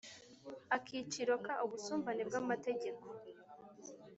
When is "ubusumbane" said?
1.65-2.21